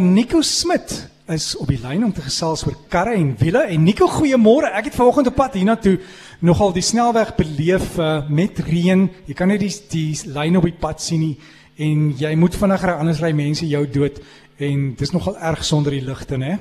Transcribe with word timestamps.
Nico 0.00 0.40
Smit 0.40 1.08
is 1.30 1.52
op 1.54 1.68
die 1.70 1.78
lyn 1.78 2.02
om 2.02 2.10
te 2.12 2.22
gesels 2.24 2.64
oor 2.66 2.74
karre 2.90 3.12
en 3.14 3.28
wiele 3.38 3.60
en 3.70 3.84
Nico 3.86 4.08
goeiemôre. 4.10 4.72
Ek 4.74 4.88
het 4.88 4.96
vanoggend 4.98 5.28
op 5.30 5.36
pad 5.38 5.54
hiernatoe 5.54 6.00
nogal 6.42 6.74
die 6.74 6.82
snelweg 6.82 7.30
beleef 7.38 7.92
uh, 8.02 8.16
met 8.26 8.58
reën. 8.66 9.04
Jy 9.30 9.36
kan 9.38 9.52
net 9.54 9.62
die 9.62 9.70
die 9.92 10.34
lyn 10.34 10.58
op 10.58 10.66
die 10.66 10.74
pad 10.74 10.98
sien 10.98 11.22
nie 11.22 11.36
en 11.78 12.10
jy 12.18 12.34
moet 12.34 12.58
vinniger 12.58 12.96
anders 12.96 13.22
ry 13.22 13.30
mense 13.38 13.70
jou 13.70 13.84
dood 13.86 14.18
en 14.58 14.82
dis 14.98 15.14
nogal 15.14 15.38
erg 15.38 15.62
sonder 15.62 15.94
die 15.94 16.02
ligte, 16.02 16.42
né? 16.42 16.58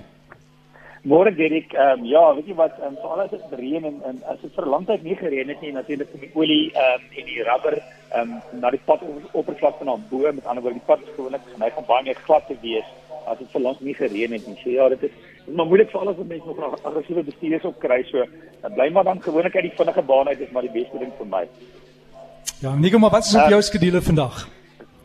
Môre 1.01 1.33
Derek, 1.33 1.73
ehm 1.73 2.05
um, 2.05 2.07
ja, 2.13 2.21
weet 2.37 2.53
jy 2.53 2.61
wat, 2.61 2.77
um, 2.85 2.93
veral 3.01 3.25
as 3.25 3.33
dit 3.33 3.59
reën 3.63 3.89
en, 3.89 4.01
en 4.11 4.23
as 4.29 4.45
dit 4.45 4.53
vir 4.53 4.69
lang 4.75 4.85
tyd 4.85 5.09
nie 5.09 5.17
gereën 5.17 5.49
het 5.49 5.65
nie, 5.65 5.73
natuurlik 5.73 6.13
kom 6.13 6.21
die 6.21 6.35
olie 6.37 6.65
ehm 6.69 7.01
um, 7.01 7.13
en 7.17 7.33
die 7.33 7.41
rubber 7.49 7.81
ehm 7.81 8.37
um, 8.37 8.61
na 8.61 8.69
die 8.77 8.85
pad 8.85 9.01
oppervlakte 9.33 9.89
na 9.89 9.97
bo, 10.11 10.21
met 10.29 10.45
ander 10.45 10.61
woorde 10.61 10.77
die 10.77 10.91
pad 10.91 11.01
is 11.01 11.15
gewoonlik 11.17 11.49
geneig 11.55 11.81
om 11.81 11.89
baie 11.89 12.05
meer 12.05 12.27
glad 12.29 12.45
te 12.45 12.61
wees 12.61 12.99
as 13.27 13.37
dit 13.37 13.51
verlang 13.51 13.79
nie 13.79 13.95
gereën 13.97 14.31
het 14.31 14.47
nie. 14.47 14.57
So 14.63 14.69
ja, 14.69 14.89
dit 14.89 15.03
is 15.03 15.11
dit 15.11 15.51
is 15.51 15.55
maar 15.55 15.69
moeilik 15.69 15.91
vir 15.91 15.99
alles 15.99 16.17
wat 16.17 16.27
mense 16.27 16.45
nog 16.45 16.83
aggressiewe 16.83 17.23
bestuurders 17.23 17.65
op 17.65 17.79
kry. 17.79 18.03
So 18.09 18.25
dan 18.61 18.73
bly 18.73 18.89
maar 18.91 19.03
dan 19.03 19.21
gewoonlik 19.21 19.55
uit 19.55 19.69
die 19.69 19.77
vinnige 19.77 20.01
baan 20.01 20.27
uit 20.27 20.39
is 20.39 20.51
maar 20.51 20.67
die 20.67 20.75
beste 20.81 20.99
ding 20.99 21.13
vir 21.17 21.29
my. 21.35 21.45
Ja, 22.61 22.75
Nico, 22.75 22.99
maar 22.99 23.09
wat 23.09 23.25
is 23.25 23.35
op 23.35 23.41
uh, 23.41 23.49
jou 23.49 23.61
skedule 23.61 24.01
vandag? 24.01 24.47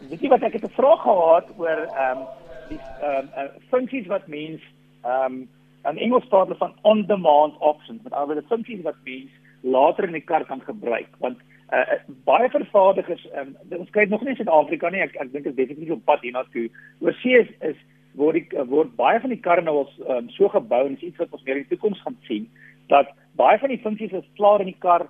Weet 0.09 0.21
jy 0.23 0.29
wat 0.29 0.43
ek 0.43 0.53
het 0.53 0.65
'n 0.65 0.79
vraag 0.81 1.03
gehad 1.03 1.47
oor 1.57 1.79
ehm 1.87 2.19
um, 2.19 2.27
die 2.69 2.81
ehm 2.81 3.17
um, 3.19 3.29
uh, 3.37 3.51
funksies 3.71 4.07
wat 4.07 4.27
mens 4.27 4.63
ehm 5.03 5.25
um, 5.25 5.49
in 5.89 5.99
Engels 5.99 6.27
praat 6.29 6.47
hulle 6.47 6.59
van 6.59 6.75
on 6.83 7.07
demand 7.07 7.55
options, 7.59 8.03
met 8.03 8.13
ander 8.13 8.35
woorde 8.35 8.49
funksies 8.49 8.83
wat 8.83 8.99
mens 9.05 9.31
later 9.61 10.05
in 10.05 10.13
die 10.13 10.25
kar 10.25 10.45
kan 10.45 10.61
gebruik 10.63 11.09
want 11.19 11.39
uh, 11.73 11.99
baie 12.25 12.49
vervaardigers 12.51 13.27
um, 13.41 13.55
ons 13.79 13.91
kyk 13.91 14.11
nog 14.13 14.23
nie 14.23 14.35
in 14.35 14.41
Suid-Afrika 14.41 14.91
nie 14.91 15.03
ek 15.05 15.17
ek 15.17 15.33
dink 15.33 15.49
dit 15.49 15.53
is 15.53 15.59
definitief 15.59 15.97
op 15.97 16.05
pad 16.09 16.23
hiernatoe 16.27 16.69
oor 17.05 17.17
see 17.23 17.41
is, 17.43 17.51
is 17.73 17.81
word 18.19 18.41
die 18.41 18.65
word 18.71 18.97
baie 18.97 19.21
van 19.23 19.33
die 19.35 19.43
karre 19.45 19.65
nou 19.65 19.77
al 19.83 20.17
um, 20.17 20.29
so 20.37 20.49
gebou 20.55 20.83
en 20.87 20.97
is 20.97 21.07
iets 21.11 21.23
wat 21.23 21.33
ons 21.33 21.45
meer 21.47 21.61
in 21.61 21.67
die 21.67 21.77
toekoms 21.77 22.03
gaan 22.05 22.19
sien 22.29 22.49
dat 22.93 23.13
baie 23.41 23.59
van 23.63 23.73
die 23.73 23.83
funksies 23.85 24.17
is 24.21 24.35
klaar 24.41 24.65
in 24.65 24.73
die 24.73 24.83
kar 24.87 25.07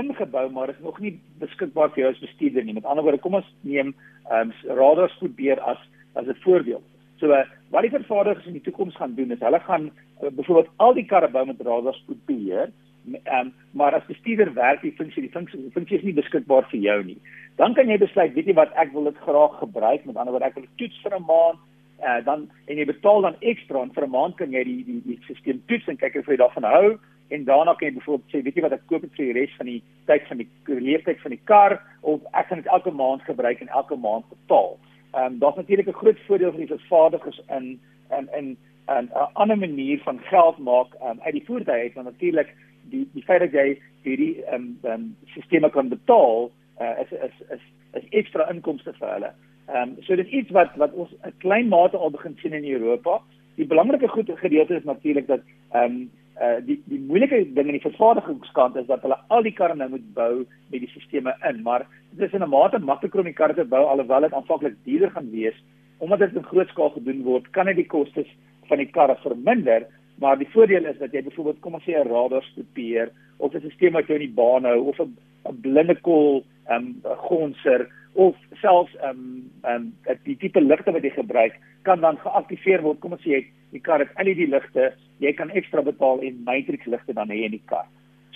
ingebou 0.00 0.46
maar 0.54 0.70
is 0.72 0.82
nog 0.84 1.00
nie 1.00 1.14
beskikbaar 1.42 1.90
vir 1.94 2.04
jou 2.04 2.10
as 2.12 2.22
bestuurder 2.22 2.64
nie. 2.64 2.76
Met 2.76 2.86
ander 2.86 3.04
woorde, 3.04 3.22
kom 3.22 3.40
ons 3.40 3.48
neem 3.62 3.94
ehm 4.30 4.52
um, 4.52 4.76
radar 4.78 5.10
spoedbeheer 5.16 5.60
as 5.72 5.80
as 6.14 6.26
'n 6.26 6.42
voorbeeld. 6.44 6.86
So 7.20 7.32
uh, 7.32 7.44
wat 7.70 7.82
die 7.82 7.96
vervaardigers 7.96 8.46
in 8.46 8.58
die 8.58 8.66
toekoms 8.68 8.96
gaan 8.96 9.14
doen 9.14 9.32
is 9.32 9.42
hulle 9.44 9.60
gaan 9.60 9.90
uh, 9.90 10.30
byvoorbeeld 10.30 10.70
al 10.76 10.94
die 10.94 11.06
karre 11.06 11.28
bou 11.28 11.44
met 11.46 11.60
radar 11.60 11.94
spoedbeheer 11.94 12.70
Ehm 13.06 13.46
um, 13.46 13.52
maar 13.72 13.94
as 13.94 14.06
bestuurder 14.06 14.52
werk 14.54 14.82
die 14.82 14.92
funksie 14.96 15.22
die 15.22 15.32
funksie 15.32 15.60
die 15.60 15.72
funksie 15.72 15.96
is 15.98 16.04
nie 16.04 16.14
beskikbaar 16.14 16.66
vir 16.70 16.80
jou 16.80 16.98
nie. 17.04 17.16
Dan 17.56 17.74
kan 17.74 17.88
jy 17.88 17.96
besluit, 17.98 18.34
weet 18.34 18.50
jy 18.50 18.54
wat, 18.54 18.74
ek 18.76 18.92
wil 18.92 19.08
dit 19.08 19.22
graag 19.24 19.56
gebruik. 19.58 20.04
Met 20.04 20.16
ander 20.16 20.34
woorde, 20.34 20.50
ek 20.50 20.58
wil 20.58 20.66
toets 20.76 21.00
vir 21.04 21.16
'n 21.16 21.24
maand 21.24 21.58
uh, 22.02 22.24
dan 22.24 22.50
en 22.66 22.76
jy 22.76 22.84
betaal 22.84 23.20
dan 23.26 23.36
ekstra 23.40 23.82
en 23.82 23.94
vir 23.94 24.04
'n 24.06 24.10
maand 24.10 24.36
kan 24.36 24.52
jy 24.52 24.64
die 24.64 24.84
die 24.84 25.00
die 25.06 25.18
stelsel 25.22 25.60
toets 25.66 25.88
en 25.88 25.96
kyk 25.96 26.16
of 26.16 26.26
jy 26.26 26.36
daarvan 26.36 26.64
hou 26.64 26.98
en 27.30 27.44
daarna 27.44 27.74
kan 27.74 27.88
jy 27.88 27.94
byvoorbeeld 27.94 28.30
sê 28.30 28.42
weet 28.44 28.56
jy 28.56 28.62
wat 28.62 28.72
ek 28.72 28.86
koop 28.90 29.02
vir 29.02 29.26
die 29.26 29.36
res 29.38 29.56
van 29.58 29.66
die 29.66 29.82
tyd 30.06 30.26
van 30.28 30.38
die 30.42 30.48
leeftyd 30.66 31.20
van 31.22 31.34
die 31.36 31.44
kar 31.44 31.78
of 32.00 32.20
ek 32.32 32.46
gaan 32.48 32.62
dit 32.62 32.72
elke 32.76 32.90
maand 32.90 33.22
gebruik 33.22 33.60
en 33.60 33.68
elke 33.68 33.96
maand 33.96 34.26
betaal. 34.28 34.78
Ehm 35.14 35.26
um, 35.26 35.38
daar's 35.38 35.56
natuurlik 35.56 35.88
'n 35.88 36.00
groot 36.02 36.20
voordeel 36.26 36.52
vir 36.52 36.66
die 36.66 36.74
vervaardigers 36.76 37.40
in 37.48 37.80
in 38.18 38.28
in 38.38 38.56
'n 38.88 39.08
ander 39.32 39.58
manier 39.58 39.98
van 39.98 40.18
geld 40.18 40.58
maak 40.58 40.94
um, 41.02 41.20
uit 41.20 41.32
die 41.32 41.46
voertuie 41.46 41.82
uit 41.82 41.94
want 41.94 42.06
natuurlik 42.06 42.54
die 42.90 43.08
die 43.14 43.22
feit 43.22 43.40
dat 43.40 43.52
jy 43.52 43.78
hierdie 44.02 44.44
ehm 44.44 44.54
um, 44.54 44.78
ehm 44.82 44.92
um, 44.92 45.16
stelsels 45.26 45.72
kan 45.72 45.88
betaal 45.88 46.50
uh, 46.80 46.94
is 47.02 47.12
is 47.12 47.36
is 47.54 47.64
is 47.92 48.08
ekstra 48.10 48.50
inkomste 48.50 48.92
vir 48.98 49.12
hulle. 49.12 49.32
Ehm 49.74 49.82
um, 49.82 49.96
so 50.02 50.16
dit 50.16 50.26
is 50.26 50.32
iets 50.32 50.50
wat 50.50 50.70
wat 50.76 50.92
ons 50.92 51.10
'n 51.22 51.34
klein 51.38 51.68
mate 51.68 51.96
al 51.96 52.10
begin 52.10 52.36
sien 52.42 52.52
in 52.52 52.70
Europa. 52.70 53.20
Die 53.54 53.66
belangrike 53.66 54.08
goed 54.08 54.30
gedeelte 54.34 54.74
is 54.74 54.84
natuurlik 54.84 55.26
dat 55.26 55.40
ehm 55.72 55.84
um, 55.84 56.10
uh 56.42 56.58
die 56.66 56.82
die 56.84 57.00
moeilike 57.00 57.38
ding 57.54 57.66
in 57.66 57.78
die 57.78 57.88
vervaardigingskant 57.90 58.76
is 58.76 58.86
dat 58.86 59.02
hulle 59.02 59.18
al 59.28 59.42
die 59.42 59.52
karre 59.52 59.74
nou 59.74 59.88
moet 59.90 60.14
bou 60.14 60.46
met 60.70 60.80
die 60.80 60.88
stelsels 60.88 61.36
in, 61.50 61.62
maar 61.62 61.86
dit 62.10 62.26
is 62.26 62.32
in 62.32 62.42
'n 62.42 62.48
mate 62.48 62.78
makliker 62.78 63.18
om 63.18 63.30
die 63.30 63.40
karre 63.40 63.54
te 63.54 63.64
bou 63.64 63.84
alhoewel 63.84 64.20
dit 64.20 64.32
aanvanklik 64.32 64.76
duurder 64.84 65.10
gaan 65.10 65.30
wees. 65.30 65.64
Omdat 65.98 66.18
dit 66.18 66.34
in 66.34 66.50
groot 66.52 66.68
skaal 66.68 66.90
gedoen 66.90 67.22
word, 67.22 67.50
kan 67.50 67.66
dit 67.66 67.76
die 67.76 67.86
kostes 67.86 68.28
van 68.68 68.78
die 68.78 68.90
karre 68.90 69.16
verminder, 69.16 69.86
maar 70.18 70.38
die 70.38 70.50
voordeel 70.52 70.84
is 70.84 70.98
dat 70.98 71.12
jy 71.12 71.22
byvoorbeeld 71.22 71.60
kom 71.60 71.74
ons 71.74 71.84
sê 71.84 71.92
'n 71.94 72.08
radar 72.08 72.42
stopeer 72.42 73.10
of 73.36 73.54
'n 73.54 73.60
stelsel 73.60 73.92
wat 73.92 74.06
jou 74.06 74.18
in 74.18 74.26
die 74.26 74.34
baan 74.42 74.64
hou 74.64 74.80
of 74.88 75.00
'n 75.00 75.16
blinde 75.60 75.94
kol 76.00 76.44
ehm 76.66 76.76
um, 76.76 77.16
gonser 77.28 77.88
of 78.14 78.36
selfs 78.60 78.94
ehm 79.00 79.10
um, 79.10 79.50
ehm 79.62 79.92
um, 80.08 80.18
die 80.24 80.36
tipe 80.36 80.60
ligte 80.60 80.92
wat 80.92 81.02
jy 81.02 81.10
gebruik 81.14 81.58
kan 81.82 82.00
dan 82.00 82.18
geaktiveer 82.18 82.82
word. 82.82 83.00
Kom 83.00 83.12
ons 83.12 83.22
sê 83.22 83.36
jy 83.36 83.42
die 83.70 83.80
kar 83.80 84.02
het 84.02 84.12
LED 84.18 84.48
ligte, 84.50 84.92
jy 85.22 85.32
kan 85.32 85.50
ekstra 85.50 85.82
betaal 85.82 86.20
en 86.26 86.42
matrix 86.44 86.86
ligte 86.86 87.14
dan 87.14 87.30
hê 87.30 87.44
in 87.46 87.56
die 87.56 87.66
kar. 87.66 87.86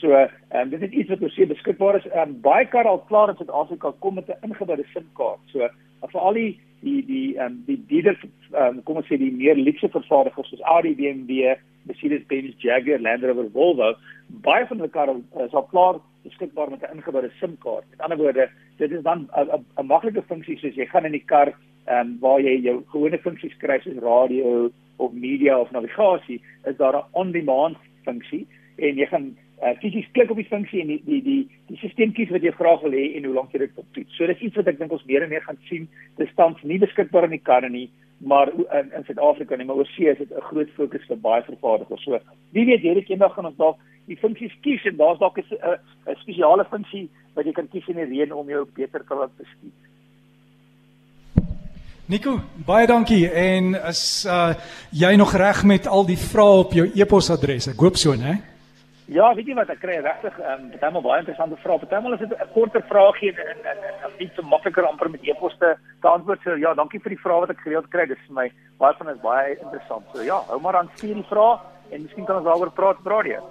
So 0.00 0.12
ehm 0.12 0.28
um, 0.60 0.70
dit 0.70 0.82
is 0.82 0.90
iets 1.00 1.10
wat 1.10 1.22
ons 1.22 1.34
sê 1.38 1.48
beskikbaar 1.50 1.98
is. 2.00 2.06
Ehm 2.12 2.36
um, 2.36 2.40
baie 2.44 2.66
karre 2.70 2.88
al 2.92 3.02
klaar 3.10 3.32
in 3.32 3.36
Suid-Afrika 3.40 3.92
kom 3.98 4.14
met 4.14 4.28
'n 4.28 4.50
ingeboude 4.50 4.84
SIM-kaart. 4.92 5.42
So 5.52 5.68
vir 6.12 6.20
al 6.20 6.34
die 6.34 6.60
die 6.80 7.00
die 7.06 7.28
ehm 7.36 7.46
um, 7.46 7.62
die 7.66 7.80
dieder 7.88 8.16
ehm 8.52 8.78
um, 8.78 8.82
kom 8.82 8.96
ons 8.96 9.06
sê 9.08 9.18
die 9.18 9.32
meer 9.32 9.56
luxe 9.56 9.88
vervaardigers 9.88 10.48
soos 10.48 10.66
Audi, 10.74 10.94
BMW, 10.94 11.56
Mercedes-Benz, 11.86 12.54
Jaguar, 12.58 13.00
Land 13.00 13.22
Rover, 13.22 13.50
Volvo, 13.52 13.94
baie 14.28 14.66
van 14.66 14.78
hulle 14.78 14.90
karre 14.90 15.16
is 15.46 15.54
al 15.54 15.68
klaar 15.72 16.00
beskikbaar 16.24 16.70
met 16.70 16.82
'n 16.82 16.96
ingeboude 16.96 17.30
SIM-kaart. 17.40 17.84
Met 17.90 18.00
ander 18.00 18.18
woorde, 18.18 18.48
dit 18.76 18.90
is 18.90 19.02
dan 19.02 19.28
'n 19.34 19.86
maklike 19.86 20.22
funksie 20.22 20.58
soos 20.58 20.74
jy 20.74 20.86
gaan 20.86 21.06
in 21.06 21.12
die 21.12 21.26
kar 21.26 21.54
ehm 21.86 22.00
um, 22.00 22.18
waar 22.20 22.40
jy 22.40 22.60
jou 22.64 22.82
gewone 22.92 23.18
funksies 23.18 23.56
kry 23.58 23.78
soos 23.80 24.02
radio 24.02 24.70
of 24.96 25.12
media 25.12 25.58
of 25.58 25.70
navigasie, 25.70 26.40
is 26.64 26.76
daar 26.76 26.96
'n 26.96 27.08
on-demand 27.12 27.76
funksie 28.04 28.46
en 28.76 28.96
jy 28.96 29.06
gaan 29.06 29.36
uh, 29.62 29.74
fisies 29.80 30.08
klik 30.12 30.30
op 30.30 30.36
die 30.36 30.48
funksie 30.48 30.80
en 30.80 30.86
die 30.86 31.02
die 31.04 31.22
die 31.22 31.42
die 31.68 31.76
stelsel 31.76 32.12
kies 32.12 32.30
wat 32.30 32.42
jy 32.42 32.50
graag 32.50 32.80
wil 32.82 32.96
hê 32.96 33.04
en 33.16 33.24
hoe 33.24 33.34
lank 33.34 33.52
jy 33.52 33.58
dit 33.58 33.74
wil 33.76 33.86
toets. 33.92 34.16
So 34.16 34.26
dis 34.26 34.40
iets 34.40 34.56
wat 34.56 34.68
ek 34.68 34.78
dink 34.78 34.92
ons 34.92 35.04
meer 35.04 35.22
en 35.22 35.28
meer 35.28 35.42
gaan 35.42 35.58
sien. 35.68 35.88
Dit 36.16 36.28
staan 36.32 36.56
nie 36.62 36.78
beskikbaar 36.78 37.24
in 37.24 37.36
die 37.36 37.46
karre 37.50 37.70
nie 37.70 37.90
maar 38.24 38.48
in 38.52 38.92
in 38.96 39.04
Suid-Afrika 39.04 39.56
nie, 39.56 39.66
maar 39.66 39.76
oor 39.76 39.90
see 39.96 40.10
is 40.10 40.18
dit 40.18 40.30
'n 40.30 40.48
groot 40.50 40.70
fokus 40.76 41.06
vir 41.08 41.16
baie 41.16 41.42
vervaardigers. 41.42 42.04
So, 42.04 42.18
wie 42.52 42.66
weet 42.66 42.80
hierdie 42.80 43.06
eendag 43.08 43.34
gaan 43.34 43.46
ons 43.46 43.56
dalk 43.56 43.78
die 44.06 44.16
funksies 44.16 44.52
kies 44.60 44.84
en 44.84 44.96
daar's 44.96 45.18
dalk 45.18 45.38
'n 45.38 45.44
'n 46.06 46.16
spesiale 46.22 46.64
funksie 46.64 47.08
wat 47.34 47.44
jy 47.44 47.52
kan 47.52 47.68
kies 47.68 47.88
in 47.88 47.96
die 47.96 48.04
reën 48.04 48.32
om 48.32 48.48
jou 48.48 48.66
beter 48.74 49.04
te 49.04 49.14
laat 49.14 49.36
bestuur. 49.36 49.72
Nico, 52.06 52.40
baie 52.66 52.86
dankie 52.86 53.30
en 53.30 53.74
is 53.74 54.24
uh 54.28 54.54
jy 54.90 55.16
nog 55.16 55.32
reg 55.32 55.64
met 55.64 55.86
al 55.86 56.06
die 56.06 56.18
vrae 56.18 56.58
op 56.58 56.72
jou 56.72 56.90
e-posadres? 56.94 57.68
Ek 57.68 57.80
hoop 57.80 57.96
so, 57.96 58.14
né? 58.14 58.53
Ja, 59.06 59.34
weet 59.34 59.46
jy 59.46 59.54
wat 59.54 59.68
ek 59.68 59.82
kry 59.82 59.98
regtig 60.00 60.38
ehm 60.40 60.62
um, 60.64 60.78
baie 60.80 61.02
baie 61.04 61.20
interessante 61.20 61.56
vrae. 61.60 61.78
Partymal 61.78 62.14
is 62.14 62.20
dit 62.20 62.32
'n 62.32 62.52
korter 62.54 62.82
vraagie 62.88 63.32
en 63.36 63.58
en 63.72 63.78
en 64.04 64.12
nie 64.18 64.30
so 64.36 64.42
makliker 64.42 64.86
amper 64.86 65.10
met 65.10 65.20
e-poste 65.22 65.76
te 66.00 66.08
antwoord. 66.08 66.40
So 66.42 66.56
ja, 66.56 66.74
dankie 66.74 67.00
vir 67.00 67.10
die 67.10 67.20
vrae 67.20 67.40
wat 67.40 67.50
ek 67.50 67.60
gereeld 67.60 67.90
kry. 67.90 68.06
Dit 68.06 68.16
is 68.16 68.26
vir 68.26 68.34
my 68.34 68.52
baie 68.78 68.94
van 68.98 69.08
is 69.08 69.20
baie 69.20 69.58
interessant. 69.60 70.04
So 70.12 70.22
ja, 70.22 70.40
hou 70.48 70.60
maar 70.60 70.76
aan 70.76 70.90
stuur 70.96 71.14
die 71.14 71.28
vrae 71.28 71.58
en 71.90 72.02
miskien 72.02 72.24
kan 72.24 72.36
ons 72.36 72.46
daaroor 72.46 72.72
praat 72.72 72.96
op 72.98 73.06
radio. 73.06 73.42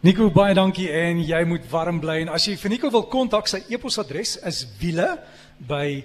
Nico, 0.00 0.30
baie 0.30 0.54
dankie 0.54 0.90
en 0.90 1.20
jy 1.20 1.44
moet 1.44 1.70
warm 1.70 2.00
bly 2.00 2.20
en 2.20 2.28
as 2.28 2.46
jy 2.46 2.56
vir 2.56 2.70
Nico 2.70 2.90
wil 2.90 3.02
kontak, 3.02 3.46
sy 3.48 3.62
e-posadres 3.68 4.36
is 4.46 4.78
wiele 4.80 5.18
by 5.68 6.04